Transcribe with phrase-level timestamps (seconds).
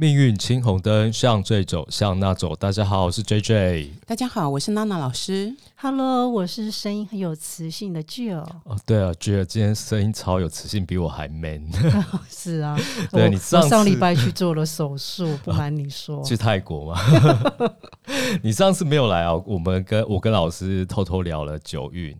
[0.00, 2.54] 命运青红灯，向这走，向那走。
[2.54, 3.90] 大家好，我是 J J。
[4.06, 5.52] 大家好，我是娜娜老师。
[5.74, 8.46] Hello，我是声音很有磁性的 Jill。
[8.62, 11.68] 哦，对啊，Jill 今天声音超有磁性，比我还 man。
[12.30, 12.78] 是啊，
[13.10, 17.00] 对我你上上礼拜去做了手术，不瞒你说， 去泰国吗？
[18.44, 19.34] 你上次没有来啊？
[19.44, 22.16] 我们跟我跟老师偷偷聊了九运，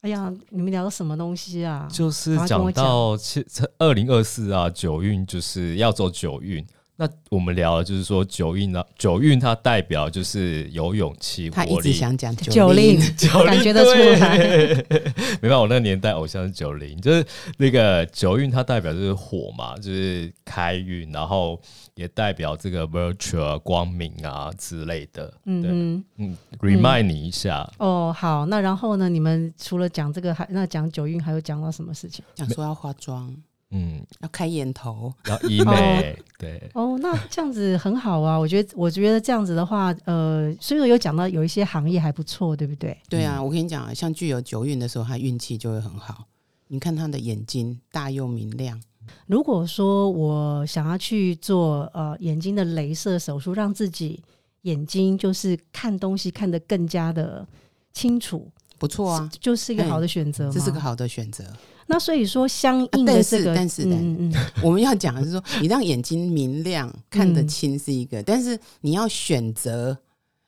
[0.00, 1.86] 哎呀，你们聊什么东西啊？
[1.88, 3.46] 就是讲到其
[3.78, 6.66] 二零二四啊，九运就是要走九运。
[6.96, 11.92] 那我们聊的，就是说九运呢，九运它代表就是有勇气、他一直力。
[11.92, 14.38] 想讲九令令，，九零感觉得出来。
[14.38, 14.74] 对
[15.40, 17.24] 没办法，我那个年代偶像是九零，就是
[17.56, 21.60] 那个九运，它代表就是火嘛，就是开运，然后
[21.94, 25.26] 也代表这个 virtual 光明啊之类的。
[25.26, 29.08] 对，嗯嗯，remind 你一下，哼，哦，好，那然后呢？
[29.08, 32.24] 你们除了讲这个，还那讲九运，还有讲到什么事情？
[32.34, 33.34] 讲说要化妆，
[33.74, 42.96] 嗯，要开眼头，然后医美，对，哦，那这样子很好啊，我觉得，我觉得这样子的话，呃，所以有讲到有一些行业还不错，对不对？
[43.08, 46.26] 对啊，我跟你讲啊，像具有九运的时候，他运气就会很好。
[46.68, 48.78] 你看他的眼睛大又明亮，
[49.26, 54.22] 如果说我想要去做呃眼睛的镭射手术，让自己
[54.62, 57.46] 眼睛就是看东西看得更加的
[57.92, 60.52] 清楚，不错啊，就是一个好的选择嘛。
[60.52, 61.44] 这是个好的选择。
[61.92, 69.94] 那所以说，相应的这个，但是嗯嗯嗯，我们要讲的是说，你让眼睛明亮、看得清是一个，但是你要选择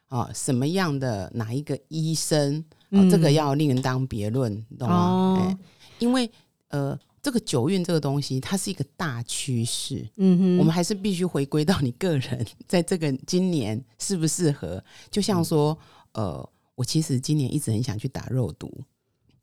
[0.09, 2.65] 啊什么样的哪一个医生，
[3.11, 5.55] 这个要另当别论，懂吗？
[5.99, 6.31] 因为
[6.69, 14.83] 呃，这个九运这个东西，它是一个大趋势，嗯哼，我们还是必须回归到你个人，在这个今年适不适合。
[15.11, 15.77] 就像说，
[16.13, 18.73] 呃，我其实今年一直很想去打肉毒，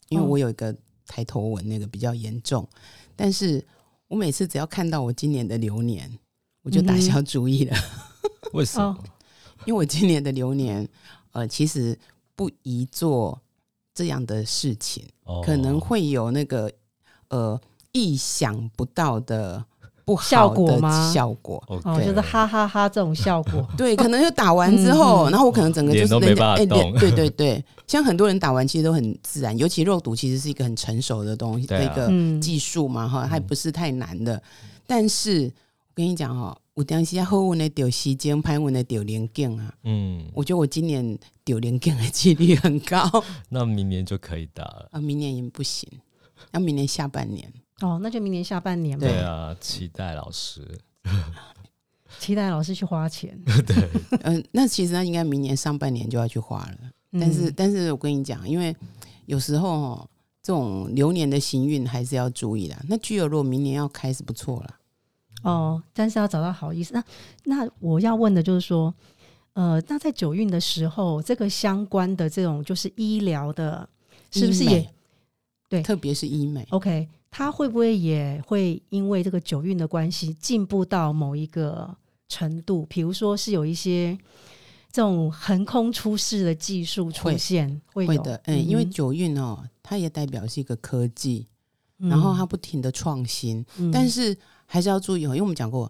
[0.09, 0.27] 因为哦。
[0.27, 0.75] 我有一个
[1.07, 2.67] 抬头纹那个比较严重，
[3.15, 3.63] 但是
[4.07, 6.11] 我每次只要看到我今年的流年，
[6.63, 7.77] 我就打消主意了，
[8.53, 8.97] 为什么哦？
[9.65, 10.87] 因为我今年的流年，
[11.31, 11.97] 呃，其实
[12.35, 13.39] 不宜做
[13.93, 15.03] 这样的事情。
[15.23, 16.69] 哦可能会有那个
[17.29, 17.59] 呃
[17.93, 19.63] 意想不到的
[20.11, 21.63] 不好效果吗效果。
[21.67, 23.67] 哦，就是哈哈哈这种效果。
[23.77, 34.41] 对，可能就打完之后，然后我可能整个就是脸都没人家哎办法动脸对对对，像很多人打完其实都很自然，尤其肉毒其实是一个很成熟的东西，那个嗯，技术嘛哈，还不是太难的。
[34.87, 39.73] 但是我跟你讲哈，有当时好运的丢时间，拍我那丢连镜啊。
[39.83, 43.09] 嗯，我觉得我今年丢连镜的几率很高
[43.49, 44.89] 那明年就可以打了。
[44.91, 45.87] 啊，明年也不行，
[46.51, 47.51] 要明年下半年。
[47.81, 50.67] 哦，那就明年下半年吧，对啊，期待老师。
[52.19, 53.37] 期待老师去花钱。
[53.65, 53.89] 对
[54.23, 56.77] 嗯、那其实那应该明年上半年就要去花了。
[57.13, 58.75] 但是，嗯但是我跟你讲，因为
[59.25, 60.09] 有时候哦，
[60.43, 62.75] 这种流年的行运还是要注意的。
[62.87, 64.75] 那具有如果明年要开是不错了，
[65.43, 66.93] 哦，但是要找到好意思。
[66.93, 67.03] 那
[67.45, 68.93] 那我要问的就是说，
[69.53, 73.87] 呃，那在九运的时候，这个相关的这种就是医疗的，
[74.31, 74.87] 是不是也
[75.67, 77.07] 对特别是医美，OK？
[77.31, 81.89] 它会不会也会因为这个九运的关系进步到某一个
[82.27, 82.85] 程度？
[82.87, 84.17] 比如说是有一些
[84.91, 88.91] 这种横空出世的技术出会现，会的，嗯，因为嗯。
[88.91, 91.47] 九运哦，它也代表是一个科技，
[91.99, 92.09] 嗯。
[92.09, 95.89] 然后它不停的创新，但是还是要注意哦，因为我们讲过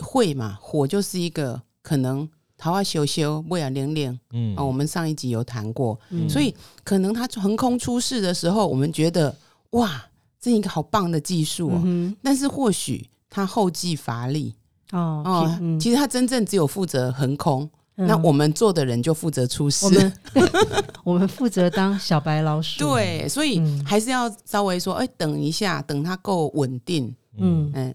[0.00, 2.28] 会嘛，火就是一个可能
[2.58, 4.54] 桃花修修，不要连连嗯。
[4.54, 6.28] 啊，我们上一集有谈过，嗯。
[6.28, 9.34] 所以可能它横空出世的时候，我们觉得
[9.70, 10.04] 哇，
[10.44, 14.54] 这是一个好棒的技术哦，嗯但是或许它后继乏力。
[14.90, 15.80] 哼哦哦，嗯。
[15.80, 18.06] 其实它真正只有负责横空，嗯。
[18.06, 19.86] 那我们做的人就负责出事。
[19.86, 19.90] 我。
[19.90, 20.12] 们
[21.04, 23.82] 我们负责当小白老鼠，，对，所以嗯。
[23.86, 27.72] 还是要稍微说，哎，等一下，等它够稳定，嗯。
[27.74, 27.94] 嗯，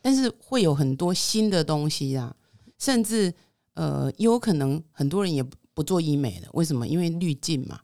[0.00, 2.32] 但是会有很多新的东西啊，
[2.78, 3.34] 甚至
[3.74, 6.86] 呃，也有可能很多人也不不做医美了，为什么？
[6.86, 7.80] 因为滤镜嘛，哦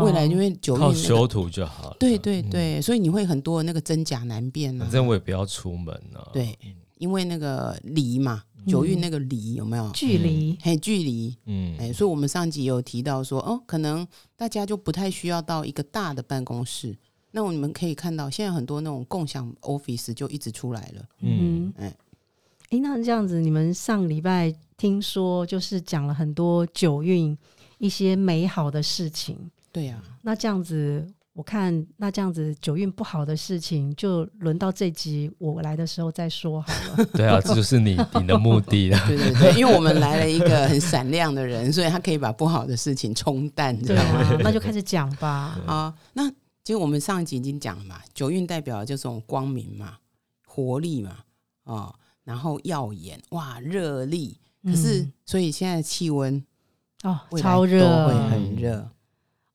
[0.00, 1.96] 未来因为九运、靠那个，修图就好了。
[1.98, 4.90] 对对对，所以你会很多那个真假难辨啊反。
[4.92, 6.26] 正我也不要出门啊。
[6.32, 6.58] 对，
[6.98, 9.90] 因为那个离嘛，嗯九运那个离有没有？
[9.90, 14.06] 距离，嘿，距离，嗯，哎，所以我们上集有提到说，哦，可能
[14.36, 16.96] 大家就不太需要到一个大的办公室。
[17.32, 21.02] 那你们可以看到，现在很多那种共享 office 就一直出来了。
[21.20, 21.96] 嗯嗯，哎
[22.70, 27.36] 诶，那这样子，你们上礼拜听说就是讲了很多九运
[27.78, 29.36] 一些美好的事情，
[29.72, 37.04] 对呀、那这样子，我看那这样子九运不好的事情，就轮到这集我来的时候再说好了。
[37.14, 38.98] 对啊，这就是你 你的目的了。
[39.08, 44.20] 对对对，因为我们来了一个很闪亮的人，所以他可以把不好的事情冲淡，知对道吗？
[44.28, 45.58] 啊，那就开始讲吧。
[45.66, 46.28] 啊，那
[46.64, 49.96] 其实我们上一集已经讲了嘛，九运代表的就是这种光明嘛、
[50.46, 51.16] 活力嘛，
[51.64, 51.94] 哦，
[52.24, 54.38] 然后耀眼，哇，热力。
[54.64, 56.44] 可是，嗯所以现在气温
[57.04, 58.86] 哦，超热都会很热。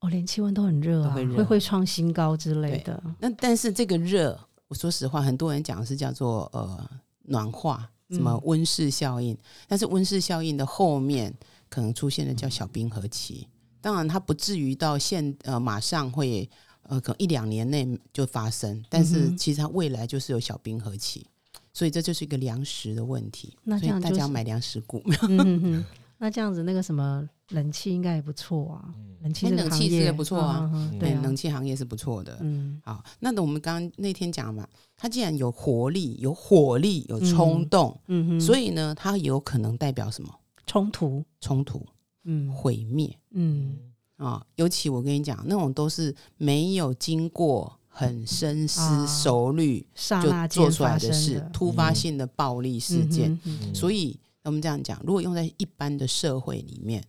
[0.08, 3.02] 哦，连气温都很热啊，都会会会创新高之类的。
[3.20, 4.40] 那但是这个热，
[4.70, 6.90] 我说实话，很多人讲的是叫做呃
[7.24, 9.38] 暖化，什么嗯温室效应。
[9.68, 11.34] 但是温室效应的后面
[11.70, 13.46] 可能出现的叫小冰河期。
[13.82, 16.50] 当然，它不至于到现呃马上会
[16.84, 21.28] 呃可能一两年内就发生，但是其实它未来就是有小冰河期。
[21.74, 25.00] 所以这就是一个粮食的问题，那这样就是大家要买粮食股。
[25.30, 25.86] 嗯哼哼，
[26.18, 30.70] 那这样子那个什么冷气应该也不错啊，冷气冷气是不错啊？
[31.00, 32.38] 对啊，冷气行业是不错的。
[32.42, 32.82] 嗯。
[32.84, 40.34] 好，那我们刚刚那天讲嘛，它既然有活力、有火力、有冲动，嗯哼，所以呢，它有可能代表什么？
[40.66, 41.86] 冲突，冲突、
[42.26, 42.52] 嗯。
[42.52, 43.18] 毁灭。
[43.32, 43.78] 嗯。
[44.18, 44.44] 啊！
[44.56, 53.32] 尤其我跟你讲，那种都是没有经过很深思啊熟虑刹就做出来的事，突发性的暴力事件。
[53.44, 53.60] 嗯。
[53.62, 57.04] 嗯所以我们这样讲，如果用在一般的社会里面，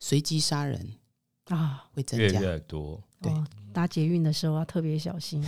[0.00, 0.80] 随机杀人
[1.46, 3.00] 哼啊，会增加，越来越多。
[3.22, 5.44] 对哦，搭捷运的时候要特别小心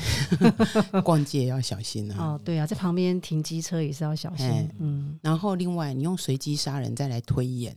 [1.03, 2.35] 逛街也要小心啊。
[2.35, 2.41] 哦。
[2.45, 4.69] 对啊，在旁边停机车也是要小心哎。
[4.79, 7.75] 嗯然后另外，你用随机杀人再来推演，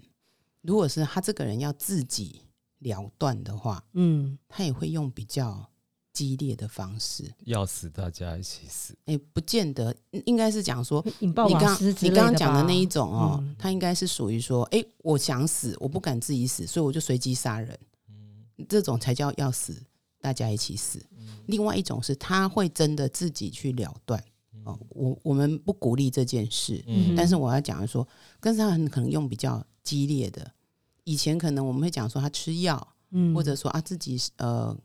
[0.62, 2.42] 如果是他这个人要自己
[2.80, 5.70] 了断的话，嗯他也会用比较
[6.16, 7.30] 激烈的方式。
[7.44, 9.94] 要死大家一起死，哎，不见得，
[10.26, 17.78] 应该是讲说，引爆你刚你刚刚讲的那一种哦，嗯他应该是属于说，哎，我想死，我不敢自己死，所以我就随机杀人，
[18.08, 19.76] 嗯这种才叫要死，
[20.22, 21.06] 大家一起死。
[21.48, 24.24] 另外一种是他会真的自己去了断。
[24.64, 28.08] 哦，我我们不鼓励这件事，嗯但是我要讲的说，
[28.40, 30.52] 但是他很可能用比较激烈的。
[31.04, 34.80] 以前可能我们会讲说他吃药，嗯或者说啊自己呃，用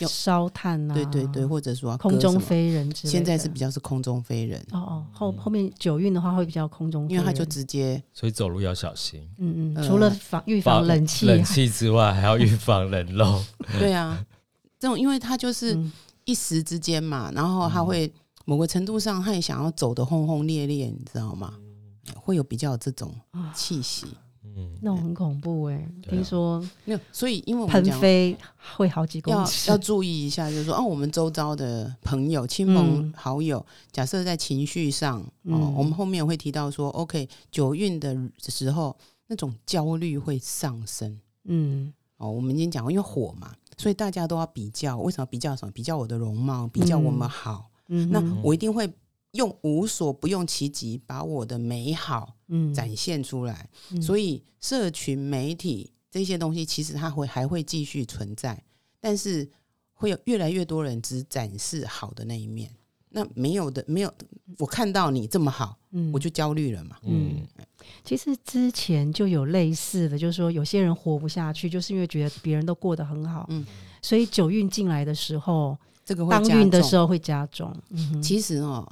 [0.00, 3.10] 烧炭啊，对对对，或者说空中飞人之类的。
[3.10, 9.28] 现在是比较是空中飞人，哦哦，后后面九运的话会比较空中飞人，因为他就直接所以走路要小心。
[9.38, 13.42] 嗯嗯，呃除了防预防冷气，冷气之外，还要预防人肉。
[13.78, 14.24] 对啊，
[14.78, 15.92] 这种因为他就是嗯
[16.24, 18.12] 一时之间嘛，然后他会
[18.44, 21.52] 某个程度上他也想要走的轰轰烈烈，你知道吗？
[22.16, 24.06] 会有比较有这种啊气息，
[24.56, 28.36] 嗯，那种很恐怖哎，听说没有，所以因为我们喷讲飞
[28.76, 38.16] 会好几公要尺要，注意一下，就是说，哦，我们周遭的朋友、亲朋嗯好友，假设在情绪上，哦，嗯我们后面会提到说，OK，九运的
[38.48, 38.96] 时候，
[39.26, 41.18] 那种焦虑会上升。
[41.44, 44.96] 嗯哦，我们已经讲过，因为火嘛，所以大家都要比较。
[44.98, 45.72] 为什么比较什么？
[45.72, 47.68] 比较我的容貌，比较我们好。
[47.86, 48.88] 那嗯那我一定会
[49.32, 53.68] 用无所不用其极，把我的美好嗯展现出来。
[53.90, 58.62] 嗯所以，社群媒体这些东西，其实它会还会继续存在，
[59.00, 59.48] 但是
[59.94, 62.70] 会有越来越多人只展示好的那一面。
[63.14, 64.12] 那没有的，没有
[64.58, 66.96] 我看到你这么好，嗯我就焦虑了嘛。
[67.02, 67.42] 嗯，
[68.02, 73.66] 其实之前就有类似的，就是说有些人活不下去，就是因为觉得别人都过得很好，嗯
[74.00, 77.74] 所以九运进来的时候，这个当运的重时候会加重。
[77.90, 78.90] 嗯其实哦，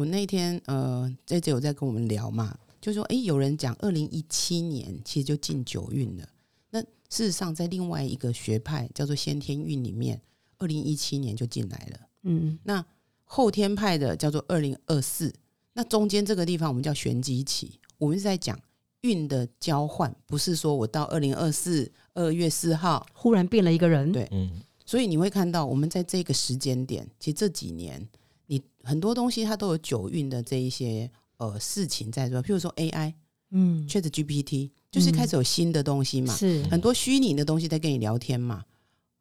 [0.00, 6.26] 我那天呃，这次有在跟我们聊嘛，就说诶，有人讲二零一七年其实就进九运了。
[6.70, 10.18] 那事实上，在另外一个学派叫做先天运里面，
[10.56, 12.00] 二零一七年就进来了。
[12.22, 12.82] 嗯那
[13.24, 15.30] 后天派的叫做二零二四，
[15.74, 18.58] 那中间这个地方我们叫玄机期，我们是在讲
[19.02, 28.08] 运的交换，不是说我到二零二四二月四号，忽然变了一个人，对嗯，所以你会看到我们在这个时间点，其实这几年
[28.50, 33.14] 你很多东西它都有九运的这一些呃事情在做，譬如说 AI、
[33.50, 38.64] 嗯，Chat GPT，就是开始有新的东西嘛，是很多虚拟的东西在跟你聊天嘛，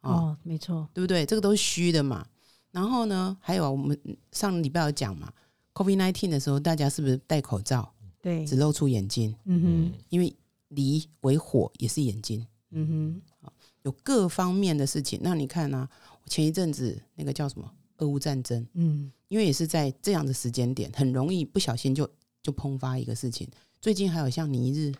[0.01, 1.27] 哦，哦，没错，对不对？
[1.27, 2.25] 这个都是虚的嘛。
[2.71, 3.95] 然后呢，还有啊我们
[4.31, 5.31] 上礼拜有讲嘛
[5.75, 7.93] ，COVID nineteen 的时候，大家是不是戴口罩，
[8.23, 9.35] 对，只露出眼睛？
[9.45, 10.35] 嗯哼，因为
[10.69, 13.51] 离为火也是眼睛，嗯哼
[13.83, 15.19] 有各方面的事情。
[15.21, 15.87] 那你看呢、
[16.25, 22.09] 前一阵子那个叫什么俄乌战争，嗯因为也是在这样的时间点，很容易不小心就
[22.43, 23.47] 就喷发一个事情。
[23.79, 24.91] 最近还有像尼日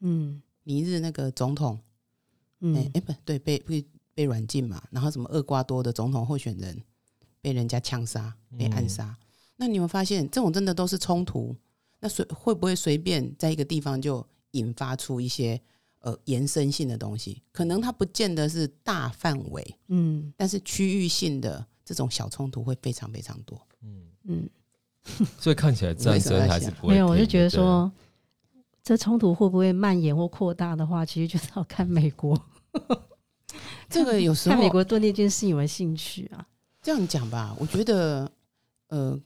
[0.00, 1.78] 嗯尼日那个总统，
[2.60, 3.84] 哎哎、嗯，不对，被被
[4.14, 6.80] 被软禁嘛，然后什么厄瓜多的总统候选人
[7.40, 9.16] 被人家枪杀、被暗杀。
[9.56, 11.54] 那你们发现这种真的都是冲突？
[12.00, 15.60] 那随会不会随便在一个地方就引发出一些
[15.98, 17.42] 呃延伸性的东西？
[17.50, 23.60] 可能它不见得是大范围，嗯但是区域性的这种小冲突会非常非常多。
[24.24, 24.48] 嗯，
[25.38, 27.90] 所以看起来战争还是不会没有，我就觉得说，
[28.82, 32.40] 这冲突会不会蔓延或扩大的话，其实就是要看美国，
[33.88, 36.46] 这个有时看美国对那件事有没有兴趣啊？
[36.80, 38.30] 这样讲吧，我觉得
[38.88, 39.18] 呃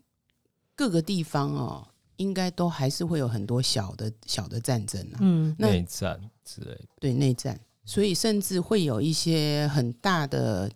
[0.74, 1.86] 各个地方哦，
[2.16, 5.54] 应该都还是会有很多小的小的战争啊，嗯。
[5.58, 6.84] 内战之类的。
[7.00, 10.70] 对内战，所以甚至会有一些很大的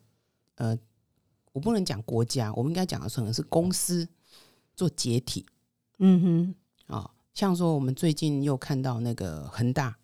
[0.57, 0.79] 呃，
[1.53, 4.07] 我不能讲国家，我们应该讲的可能是公司
[4.75, 5.45] 做解体
[5.99, 6.55] 嗯
[6.87, 9.97] 哼，啊、像说我们最近又看到那个恒大，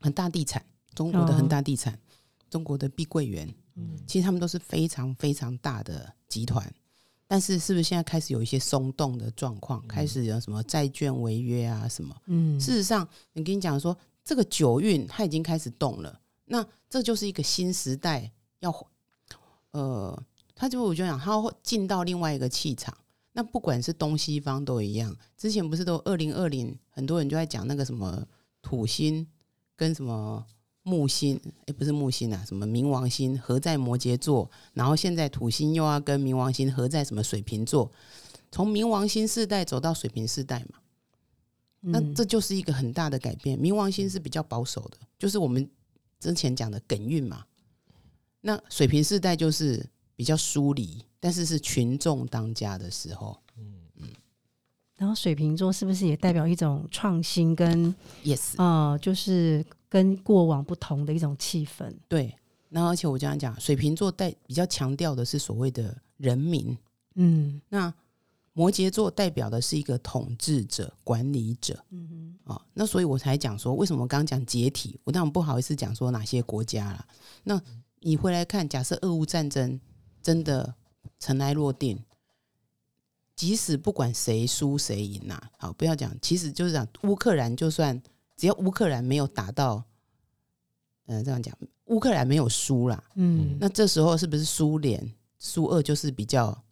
[0.00, 0.64] 恒大地产，
[0.94, 1.98] 中国的哦恒大地产，
[2.48, 6.72] 中国的碧桂园，嗯其实他们都是非常非常大的集团。
[7.26, 9.86] 但是，是不是现在开始有一些松动的状况？
[9.86, 11.86] 开始有什么债券违约啊？
[11.88, 12.16] 什么？
[12.26, 18.74] 嗯，事实上，你跟你讲说，这个九运它已经开始动了，那这就是一个新时代要，
[19.70, 20.20] 呃，
[20.60, 22.94] 它就我就想，他会进到另外一个气场。
[23.32, 28.22] 那不管是东西方都一样，之前不是都二零二零，很多人就在讲那个什么
[28.60, 29.26] 土星
[29.74, 30.44] 跟什么
[30.82, 37.90] 木星，诶，不是木星啊，什么冥王星合在摩羯座，然后现在土星又要跟冥王星合在什么水瓶座，
[38.52, 40.78] 从冥王星世代走到水瓶世代嘛。
[41.80, 43.58] 那嗯这就是一个很大的改变。
[43.58, 45.66] 冥王星是比较保守的，就是我们
[46.18, 47.46] 之前讲的艮运嘛。
[48.42, 49.88] 那水瓶世代就是
[50.20, 53.34] 比较疏离，但是是群众当家的时候。
[53.56, 53.72] 嗯
[54.98, 61.90] 然后水瓶座是不是也代表一种创新跟 Yes，呃，就是跟过往不同的一种气氛？
[62.06, 62.36] 对。
[62.68, 66.76] 然后而且我这样讲，水瓶座代比较强调的是所谓的人民，
[67.14, 67.90] 嗯那
[68.52, 71.82] 摩羯座代表的是一个统治者、管理者。
[71.88, 77.06] 嗯哦，那所以我才讲说，为什么我刚刚讲解体，我当然不好意思讲说哪些国家啦。
[77.42, 77.58] 那
[78.00, 79.80] 你回来看，假设俄乌战争
[80.22, 80.74] 真的
[81.18, 81.98] 尘埃落定，
[83.34, 88.00] 即使不管谁输谁赢呐，好，不要讲，其实就是讲乌克兰，就算
[88.36, 89.82] 只要乌克兰没有打到，
[91.06, 96.62] 嗯、这样讲，乌克兰没有输啦，嗯那这时候是不是苏联苏俄就是比较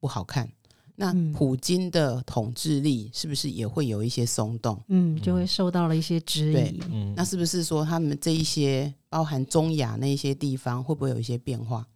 [0.00, 0.50] 不好看？
[0.94, 4.80] 那嗯普京的统治力是不是也会有一些松动？
[4.88, 6.80] 嗯，就会受到了一些质对疑。
[6.90, 11.86] 嗯，那是不是说他们这一些包含中亚那一些地方会不会有一些变化？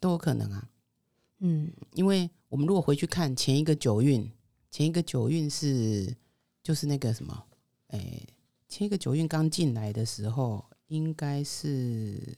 [0.00, 0.68] 都有可能啊，
[1.38, 1.72] 嗯。
[1.94, 4.30] 因为我们如果回去看前一个九运，
[4.70, 6.14] 前一个九运是
[6.62, 7.44] 就是那个什么，
[7.88, 8.20] 哎，
[8.68, 12.36] 前一个九运刚进来的时候，应该是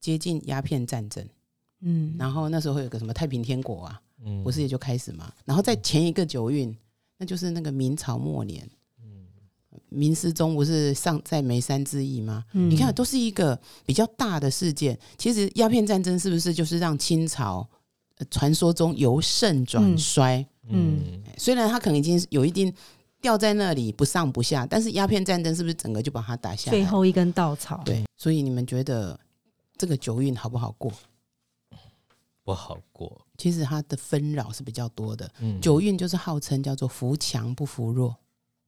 [0.00, 1.26] 接近鸦片战争，
[1.80, 4.42] 嗯，然后那时候会有个什么太平天国啊，嗯。
[4.42, 5.32] 不是也就开始嘛？
[5.44, 6.76] 然后在前一个九运，
[7.18, 8.68] 那就是那个明朝末年，
[9.88, 12.44] 明思宗不是上在眉山之役吗？
[12.52, 14.98] 嗯你看，都是一个比较大的事件。
[15.18, 17.68] 其实鸦片战争是不是就是让清朝
[18.18, 20.46] 呃传说中由盛转衰？
[20.68, 22.72] 嗯虽然它可能已经有一定
[23.20, 26.76] 掉在那里不上不下，但是鸦片战争是不是整个就把它打下来？
[26.76, 27.82] 最后一根稻草。
[27.84, 29.18] 对，所以你们觉得
[29.76, 30.92] 这个九运好不好过？
[32.44, 33.20] 不好过。
[33.38, 35.30] 其实它的纷扰是比较多的。
[35.40, 38.14] 嗯，九运就是号称叫做扶强不扶弱，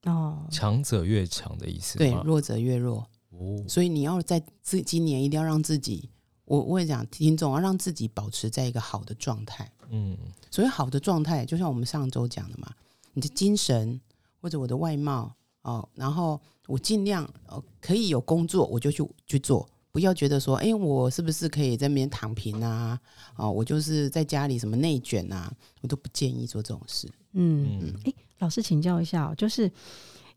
[0.06, 3.06] 哦，强者越强的意思？，对弱者越弱。
[3.30, 6.08] 哦，所以你要在自今年一定要让自己，
[6.44, 9.70] 我我也讲听众要让自己保持在一个好的状态。
[9.90, 10.16] 嗯
[10.50, 12.72] 所以好的状态，就像我们上周讲的嘛，
[13.12, 14.00] 你的精神
[14.40, 23.00] 或者我的外貌哦，然后我尽量呃可以有工作我就去去做，不要觉得说，哎，我是不是可以在那边躺平啊？
[23.34, 25.50] 哦，我就是在家里什么内卷啊，
[25.80, 27.08] 我都不建议做这种事。
[27.32, 29.72] 嗯，嗯诶，老师请教一下哦，就是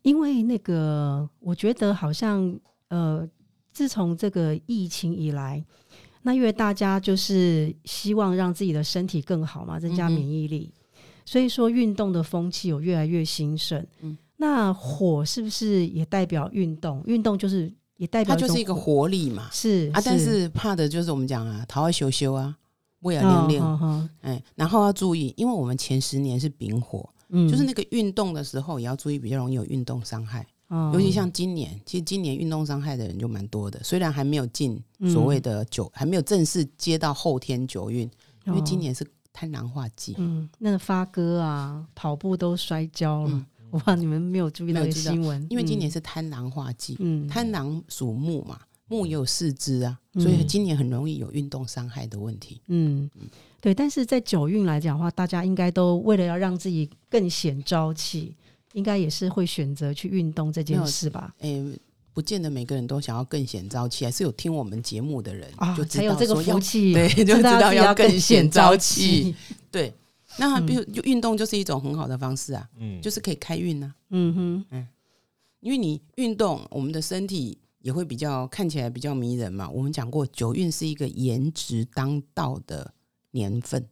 [0.04, 3.28] 因为那个，我觉得好像呃，
[3.74, 5.62] 自从这个疫情以来，
[6.22, 10.72] 那因为大家就是希望让自己的身体更好嘛，增加免疫力，
[11.25, 13.86] 所以说运动的风气有越来越兴盛。
[14.00, 17.04] 嗯那火是不是也代表运动？
[17.06, 20.48] 运动就是也代表它就是一个活力嘛，是啊，但是。
[20.50, 22.56] 怕的就是我们讲啊，桃花羞羞啊，
[23.01, 27.50] 胃啊哦亮亮，哦哦哎，然后要注意，因为我们前十年是丙火，嗯。
[27.50, 30.48] 就是那个运动的时候也要注意，比较容易有运动伤害。
[30.70, 30.91] 哦。
[30.94, 35.12] 尤其像今年，其实今年运动伤害的人就蛮多的，虽然还没有进嗯。
[35.12, 38.10] 所谓的九，还没有正式接到后天九运，
[38.46, 38.63] 因为哦。
[38.65, 40.15] 今年是贪婪化季。
[40.18, 43.32] 嗯，那个发哥啊，跑步都摔跤了。
[43.34, 52.62] 嗯 我怕你们没有注意那个没有知道新闻，因为今年嗯是贪狼化季，嗯贪狼属木嘛，木也有四肢啊，嗯所以今年很容易有运动伤害的问题。
[52.68, 53.10] 嗯，
[53.62, 53.74] 对。
[53.74, 58.36] 但是在九运来讲的话，大家应该都为了要让自己更显朝气，
[58.74, 61.34] 应该也是会选择去运动这件事吧？
[61.40, 61.64] 哎，
[62.14, 69.36] 不见得每个人都想要更显朝气，还是有听我们节目的人啊就，知才有这个福气，对就知道要更显显朝气气。
[69.72, 69.94] 对，
[70.38, 73.94] 那比如就运动就是一种很好的方式啊，嗯，就是可以开运啊。
[74.10, 74.88] 嗯哼，嗯
[75.60, 79.70] 因为你运动，我们的身体也会比较看起来比较迷人嘛。
[79.70, 82.94] 我们讲过，九运是一个颜值当道的
[83.32, 83.86] 年份，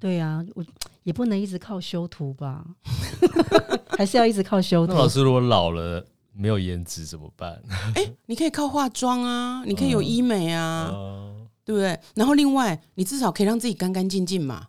[0.00, 0.64] 对啊，我
[1.04, 2.64] 也不能一直靠修图吧，
[3.96, 4.98] 还是要一直靠修图那。
[4.98, 7.62] 老师如果老了没有颜值怎么办？
[8.26, 11.98] 你可以靠化妆啊，你可以有医美啊，哦对不对？
[12.16, 14.66] 然后另外，你至少可以让自己干干净净嘛。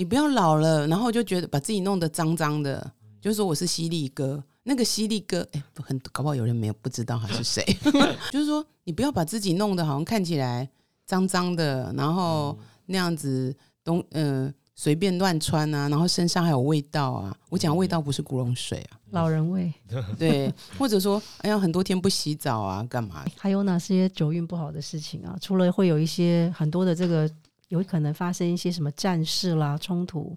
[0.00, 2.90] 你不要老了，然后就觉得把自己弄得脏脏的，
[3.20, 4.42] 就说我是犀利哥。
[4.62, 7.62] 那个犀利哥，哎，不很搞不好有人没有不知道他是谁。
[8.32, 10.66] 就是说，你不要把自己弄得好像看起来
[11.04, 13.54] 脏脏的，然后那样子
[13.84, 17.36] 东呃随便乱穿啊，然后身上还有味道啊。
[17.50, 19.70] 我讲味道不是古龙水啊，老人味，
[20.18, 23.22] 对，或者说哎呀很多天不洗澡啊，干嘛？
[23.36, 25.36] 还有哪些酒运不好的事情啊？
[25.42, 27.28] 除了会有一些很多的这个，
[27.70, 30.36] 有可能发生一些什么战事啦、冲突，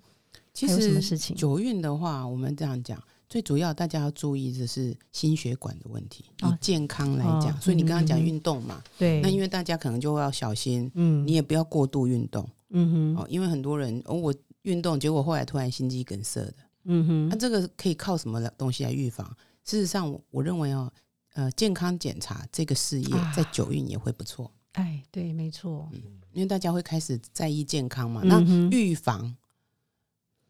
[0.54, 1.36] 其还有什么事情？
[1.36, 6.26] 九运的话，我们这样讲，最主要大家要注意的是心血管的问题。
[6.42, 11.26] 以哦健康来讲，哦所以你刚刚讲运动嘛，对，那因为大家可能就要小心，嗯。
[11.28, 13.22] 你也不要过度运动嗯哼。
[13.22, 16.54] 哦，因为很多人哦，我运动结果后来突然心肌梗塞的，
[16.86, 19.26] 嗯哼，那这个可以靠什么东西来预防？
[19.66, 20.92] 事实上，我我认为哦，
[21.34, 23.34] 呃，健康检查这个事业啊。
[23.36, 25.90] 在九运也会不错，哎，对，没错，
[26.34, 28.22] 因为大家会开始在意健康嘛。
[28.24, 28.40] 那
[28.70, 29.36] 预防，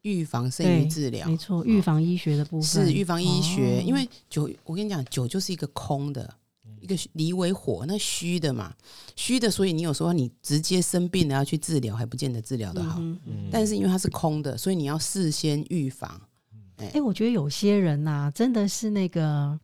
[0.01, 6.33] 预防胜于治疗，没错，预防医学的部分是预防医学，哦因为酒，我跟你讲，酒就是一个空的，
[6.79, 8.73] 一个离为火，那虚的嘛，
[9.15, 12.99] 虚的，所以你有时候你直接生病了要去治疗，还不见得治疗的好。
[12.99, 16.21] 嗯嗯但是因为它是空的，所以你要事先预防。
[16.77, 19.57] 哎、我觉得有些人呐、真的是那个，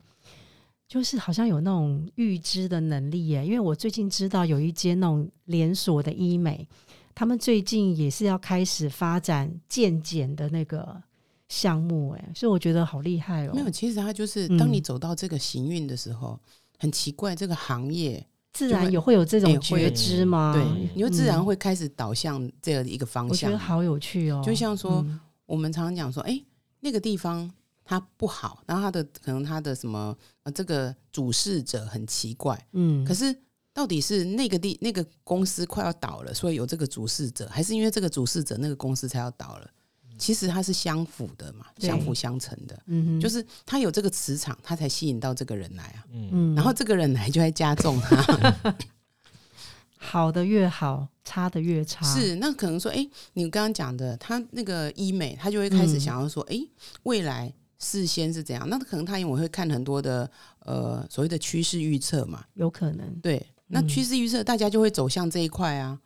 [0.90, 3.46] 就是好像有那种预知的能力耶。
[3.46, 6.66] 因为我最近知道有一间那种连锁的医美，
[7.14, 11.00] 他们最近也是要开始发展健检的那个
[11.48, 13.52] 项目，哎，所以我觉得好厉害哦。
[13.54, 16.36] 没有，其实它就是嗯当你走到这个行运的时候，
[16.76, 20.52] 很奇怪，这个行业自然也会有这种觉知吗？
[20.52, 23.56] 对，你就自然嗯会开始导向这样一个方向我觉得。
[23.56, 24.42] 好有趣哦。
[24.44, 26.42] 就像说嗯我们常常讲说，哎，
[26.80, 27.48] 那个地方
[27.84, 33.36] 它不好，然后他的可能他的什么呃，这个主事者很奇怪，嗯，可是
[33.72, 39.70] 到底是那个地那个公司快要倒了，所以有这个主事者，还是因为这个主事者那个公司才要倒了？
[40.18, 42.78] 其实它是相辅的嘛，相辅相成的。
[42.86, 46.04] 嗯哼，就是他有这个磁场，他才吸引到这个人来啊。
[46.12, 48.76] 嗯嗯，然后这个人来就会加重他。
[49.96, 52.04] 好的越好，差的越差。
[52.04, 56.58] 是，那可能说，哎，你刚刚讲的，他那个医美，他就会开始嗯想要说，哎、
[57.04, 58.68] 未来事先是怎样？
[58.68, 63.12] 那可能他因为会看很多的呃所谓的趋势预测嘛，有可能。
[63.20, 65.98] 对，那嗯趋势预测大家就会走向这一块啊。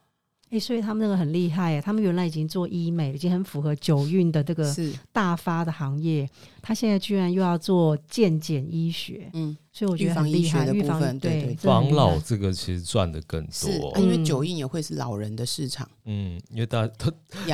[0.50, 6.30] 哎、所以他们那个很厉害耶，他们原来已经做医美，已经很符合九运的这个是，大发的行业，
[6.62, 10.64] 他现在居然又要做健检医学，嗯，所以我觉得很厉害。
[10.64, 17.10] 的部预防对分对对防老这个其实赚的更是，啊多，因为嗯九运也会是老人的市场，嗯，因为大家都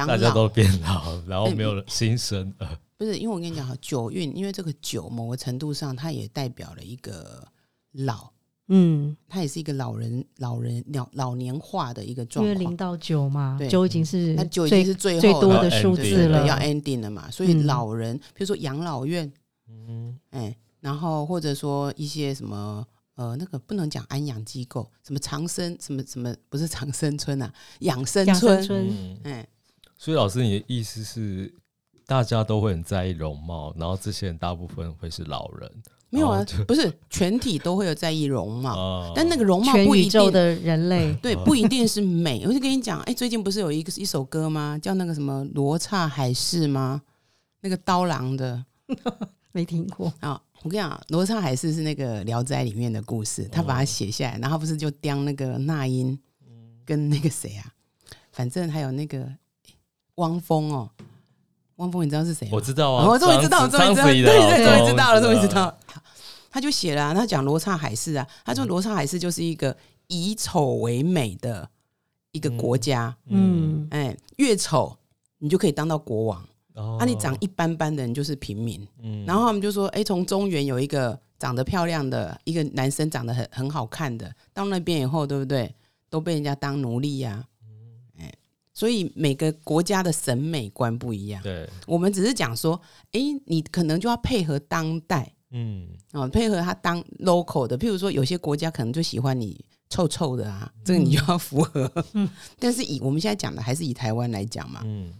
[0.06, 2.68] 大家都变老，然后哎没有新生儿，
[3.00, 7.48] 不是，因为我跟你讲哈，九运，因为这个九某个程度上，它也代表了一个
[7.92, 8.28] 老。
[8.68, 12.54] 嗯，它也是一个老人、老人、老老年化的一个因状况。
[12.54, 19.32] 为零到九嘛对，九已经是那九已最经是最后最多的数对字了，要 ending 了嘛，所以嗯老人，比如说养老院，
[19.66, 29.48] 嗯，哎，然后或者说一些什么呃，那个不能讲安养机构，什么长生什么什么，不是长生村啊，养生养村生，村，嗯哎，
[29.98, 31.52] 所以老师，你的意思是，
[32.10, 35.72] 大家都会很在意容貌，然后这些人大部分会是老人
[36.08, 40.08] 没有啊 不是全体都会有在意容貌，啊但那个容貌不一定。
[40.08, 42.44] 宇宙的人类，对，不一定是美。
[42.44, 44.76] 我就跟你讲，哎，最近不是有一个一首歌吗？
[44.82, 47.00] 叫那个什么罗刹海市吗？
[47.60, 48.64] 那个刀郎的，
[49.52, 56.18] 没听过，啊、我跟你讲，罗刹海市是那个《聊斋》里面的故事，他把它写下来，然后不是就刁那个那英
[56.84, 57.72] 跟那个谁啊，
[58.32, 59.32] 反正还有那个
[60.16, 60.90] 汪峰哦，
[61.80, 62.52] 汪峰你知道是谁吗？
[62.54, 65.76] 我知道啊，哦我终于知道，我终于知道，对对，终于知道了，终于知道
[66.50, 69.76] 他就写了、啊，他讲罗刹海市啊，他说罗刹海市就是一个
[70.08, 71.68] 以丑为美的
[72.32, 74.96] 一个国家，嗯，哎，越丑
[75.38, 78.86] 你就可以当到国王，哦啊，你长一般般的人就是平民。
[79.02, 85.74] 嗯然后他们就说，哎，从中原有一个长得漂亮的一个男生，长得很很好看的，到那边以后，对不对？
[86.10, 87.46] 都被人家当奴隶呀、哎，
[88.80, 91.42] 所以每个国家的审美观不一样。
[91.42, 92.80] 对，我们只是讲说，
[93.12, 95.34] 哎，你可能就要配合当代。
[95.50, 95.86] 嗯。
[96.12, 97.76] 哦，配合他当 local 的。
[97.76, 101.92] 譬如说，有些国家可能就喜欢你臭臭的啊，这个你就要符合。
[102.58, 105.12] 但是以我们现在讲的，还是以台湾来讲嘛，嗯。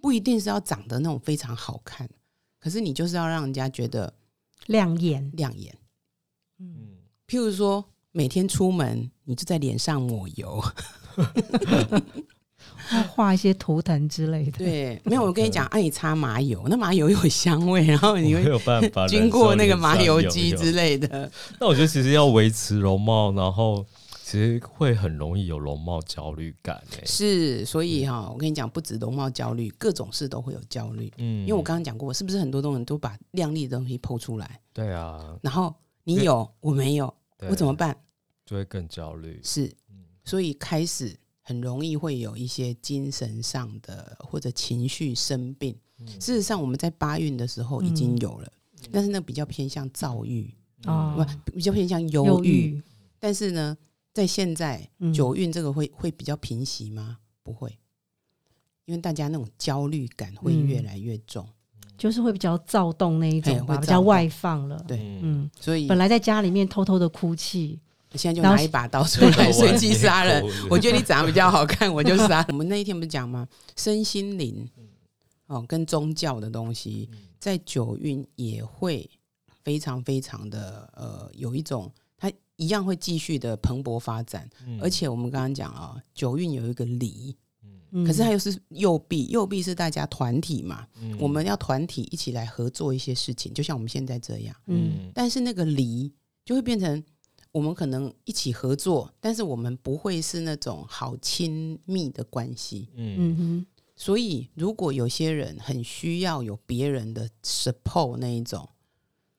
[0.00, 2.10] 不一定是要长得那种非常好看，
[2.58, 4.12] 可是你就是要让人家觉得
[4.66, 5.72] 亮眼，亮眼。
[6.58, 6.96] 嗯，
[7.28, 10.60] 譬如说，每天出门你就在脸上抹油，
[13.08, 14.58] 画一些图腾之类的。
[14.58, 21.30] 对， 没有，我跟你讲，啊，你擦麻油，那麻油有香味，然后你会 我没有办法经过那个麻油油机之类的。
[21.60, 23.84] 那我觉得其实要维持容貌，然后
[24.22, 31.12] 其实会很容易有容貌焦虑感诶、是，所以哈，我跟你讲，不止容貌焦虑，各种事都会有焦虑。
[31.18, 37.12] 嗯，因为我刚刚讲过，是不是很多东西都把亮丽的东西剖出来，对啊，然后你有，我没有，
[37.48, 37.96] 我怎么办？
[38.46, 39.40] 就会更焦虑？
[39.42, 39.72] 是，
[40.24, 45.78] 所以开始很容易会有一些精神上的或者情绪生病。
[46.18, 48.52] 事实上，我们在八运的时候已经有了，
[48.90, 50.52] 但是那比较偏向躁郁，
[50.86, 52.82] 哦，不比较偏向忧忧郁。
[53.20, 53.76] 但是呢，
[54.12, 57.18] 在现在嗯九运这个会会比较平息吗？
[57.42, 57.78] 不会，
[58.86, 61.46] 因为大家那种焦虑感会越来越重。
[61.96, 64.76] 就是会比较躁动那一种会比较外放了。
[64.88, 67.78] 对嗯，嗯，所以本来在家里面偷偷的哭泣，
[68.16, 72.44] 现在就拿一把刀出来随机杀人我觉得你长得比较好看，我就杀。
[72.48, 73.46] 我们那一天不是讲吗？
[73.76, 74.68] 身心灵
[75.46, 79.08] 哦，跟宗教的东西，在九运也会
[79.62, 84.48] 非常非常的呃，有一种它一样会继续的蓬勃发展。
[84.66, 87.36] 嗯而且我们刚刚讲啊，九运有一个离，
[87.90, 94.56] 嗯可是它又是右臂，右臂是大家团体嘛，嗯我们要团体一起来合作一些事情，就像我们现在这样。
[94.66, 96.10] 嗯但是那个离
[96.44, 97.02] 就会变成
[97.54, 102.88] 我们可能一起合作，但是我们不会是那种好亲密的关系。
[102.96, 108.68] 嗯嗯哼，所以，如果有些人很需要有别人的 support 那一种，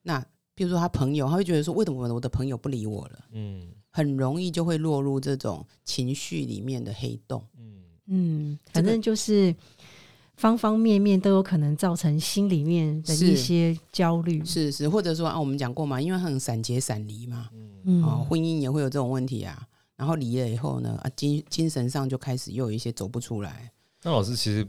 [0.04, 3.20] 那比如说他朋友，他会觉得说，为什么我的朋友不理我了？
[3.34, 7.46] 嗯很容易就会落入这种情绪里面的黑洞。
[7.58, 9.54] 嗯嗯，反正就是
[10.38, 14.44] 方方面面都有可能造成心里面的一些焦虑。
[14.46, 19.68] 是是，或者说啊，我们讲过嘛，因为很散结散离嘛，嗯，哦，婚姻也会有这种问题啊。
[19.96, 23.72] 然后离了以后呢，啊，精精神上就开始又有一些走不出来。
[24.04, 24.68] 那老师，其实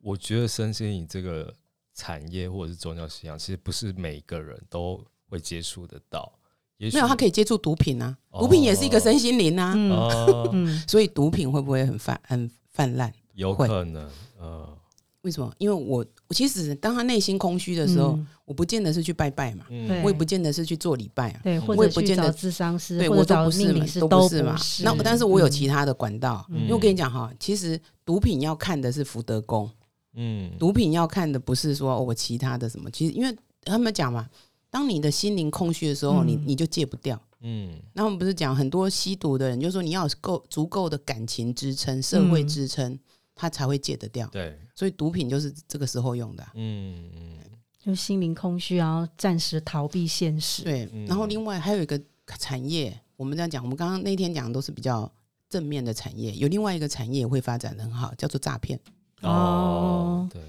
[0.00, 1.52] 我觉得身心灵这个
[1.94, 6.32] 产业或者是宗教信仰，其实不是每个人都会接触得到。
[6.76, 13.12] 也没有，他可以接触毒品啊，哦毒品也是一个身心灵啊，嗯哦，嗯所以毒品会不会很泛很泛滥？
[13.34, 14.78] 有可能，呃，
[15.22, 15.52] 为什么？
[15.58, 18.26] 因为我我其实当他内心空虚的时候，嗯。
[18.46, 20.02] 我不见得是去拜拜嘛，嗯。
[20.02, 24.56] 我也不见得是去做礼拜啊，对，或我者去找也不见得智商师，对我都不是都不是嘛。
[24.56, 24.82] 是。
[24.82, 26.62] 那但是我有嗯其他的管道，嗯。
[26.62, 29.70] 因为我跟你讲哈，其实毒品要看的是福德宫，
[30.14, 34.26] 嗯，毒品要看的不是说、哦我其他的什么，其实因为他们讲嘛，
[34.68, 36.42] 当你的心灵空虚的时候，你嗯。
[36.46, 37.20] 你就戒不掉。
[37.42, 37.70] 嗯。
[37.92, 42.48] 那我们不是讲很多吸毒的人，就说你要有够足够的感情支撑、社会嗯。
[42.48, 42.98] 支撑，
[43.40, 44.26] 他才会戒得掉。
[44.26, 47.38] 对，所以毒品就是这个时候用的啊、嗯嗯。
[47.78, 50.62] 就心灵空虚，然后暂时逃避现实。
[50.62, 51.06] 对，嗯。
[51.06, 51.98] 然后另外还有一个
[52.38, 55.10] 产业，我们这样讲，我们刚刚那天讲的都是比较
[55.48, 58.78] 正面的产业，有另外一个产业会发展的很好，叫做诈骗。
[59.22, 60.42] 哦哦，对，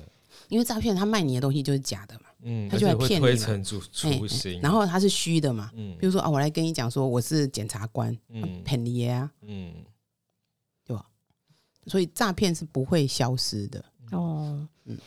[0.49, 3.35] 因为诈骗他卖你的东西就是假的嘛，嗯，他就来骗你嘛。
[3.37, 5.71] 陈出哎出新，然后他是虚的嘛。
[5.73, 5.95] 嗯。
[5.97, 8.61] 比如说啊，我来跟你讲说我是检察官，嗯。
[8.65, 9.73] 骗你啊，嗯
[11.87, 13.83] 所以诈骗是不会消失的。
[14.11, 14.67] 哦。
[14.85, 14.97] 嗯，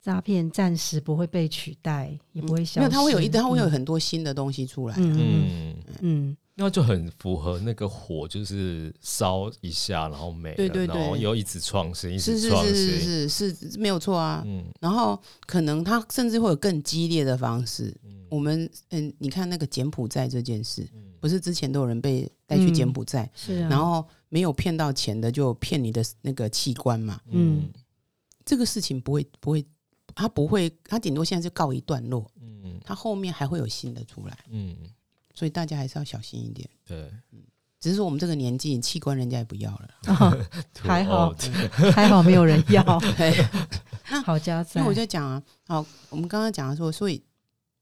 [0.00, 2.80] 诈骗暂时不会被取代，也不会消失。
[2.80, 4.94] 没有，它会有一，它会有嗯很多新的东西出来。
[4.98, 6.36] 嗯嗯嗯，嗯。
[6.56, 10.96] 那就很符合那个火，就是烧一下然后没了，对对对。
[10.96, 14.42] 然后又一直创新，一是直创是是是，是是没有错啊。
[14.46, 14.64] 嗯。
[14.80, 17.92] 然后可能它甚至会有更激烈的方式。
[18.28, 20.86] 我们嗯，你看那个柬埔寨这件事，
[21.24, 27.18] 不是之前都有人被带去柬埔寨，是啊，然后没有骗到钱的就骗你的那个器官嘛？
[27.30, 27.70] 嗯
[28.44, 29.64] 这个事情不会不会，
[30.14, 34.76] 他不会，他顶多现在就告一段落，嗯他后面还会有新的出来，嗯，
[35.34, 36.68] 所以大家还是要小心一点。
[36.84, 37.10] 对，
[37.80, 39.88] 只是说我们这个年纪，器官人家也不要了。
[40.08, 41.34] 哦 还好
[41.96, 42.82] 还好没有人要，
[43.16, 43.32] 对，
[44.22, 47.22] 好家在因为我在讲啊，好，我们刚刚讲的说，所以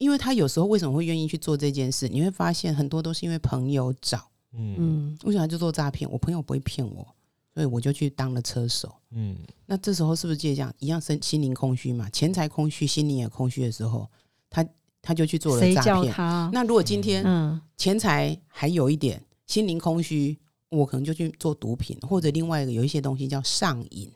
[0.02, 6.10] 因为他有时候为什么会愿意去做这件事，你会发现很多都是因为朋友找，嗯嗯为什么就做诈骗？
[6.10, 7.06] 我朋友不会骗我，
[7.54, 8.92] 所以我就去当了车手。
[9.12, 12.10] 嗯那这时候是不是就这样一样身心灵空虚嘛？
[12.10, 14.10] 钱财空虚，心灵也空虚的时候，
[14.50, 14.66] 他
[15.00, 16.12] 他就去做了谁诈骗。
[16.52, 20.36] 那如果今天嗯钱财还有一点，心灵空虚，
[20.68, 24.10] 我可能就去做毒品，或者另外一个有一些东西叫上瘾，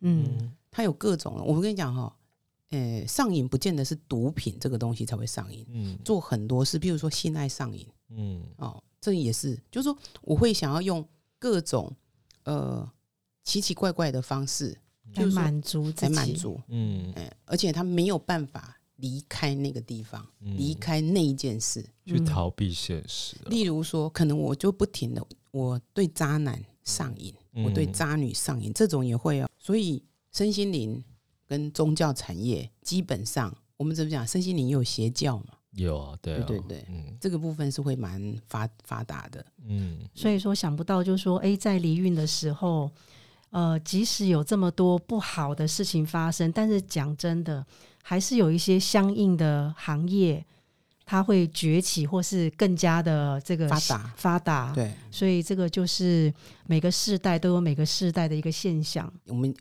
[0.00, 1.42] 嗯他有各种。
[1.44, 2.14] 我跟你讲哈、
[2.74, 11.06] 呃，上瘾不见得是毒品这个东西才会上瘾，嗯做很多事，譬如说性爱上瘾嗯哦，这也是，就是说我会想要用
[11.38, 11.94] 各种
[12.42, 12.90] 呃
[13.44, 14.76] 奇奇怪怪的方式
[15.14, 21.84] 来满足自己，来满足，嗯哎、而且他没有办法离开那个地方，嗯离开那一件事。
[22.06, 27.34] 去逃避现实了，例如说，可能我就不停的我对渣男上瘾，
[27.64, 29.48] 我对嗯渣女上瘾，这种也会哦。
[29.58, 31.02] 所以身心灵
[31.46, 34.26] 跟宗教产业基本上，我们怎么讲？
[34.26, 39.44] 身心灵有邪教嘛，有啊，对啊对对对嗯这个部分是会蛮发发达的。
[39.66, 42.90] 嗯，所以说想不到，就是说，哎，在离运的时候，
[43.50, 47.64] 呃，即使有这么多不好的事情发生，但是讲真的，
[48.02, 50.44] 还是有一些相应的行业，
[51.04, 54.72] 它会崛起，或是更加的这个发达发达。
[54.74, 56.32] 对所以这个就是
[56.66, 59.54] 每个世代都有每个世代的一个现象，我们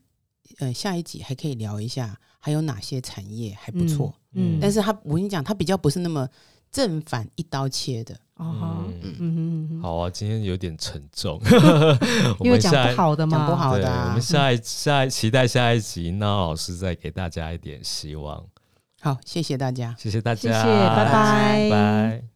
[0.60, 4.14] 呃下一集还可以聊一下，还有哪些产业还不错。
[4.34, 6.28] 嗯，但是它我跟你讲，它比较不是那么
[6.72, 8.16] 正反一刀切的。
[8.36, 8.86] 哦，
[9.20, 11.40] 嗯好啊，今天有点沉重，
[12.42, 18.44] 因为讲不好的嘛，讲不好对，的啊我们 下一下一期待下一集，那老师再给大家一点希望，
[19.02, 19.96] 好，谢谢大家。
[20.00, 22.33] 谢谢大家，谢谢，拜拜拜拜。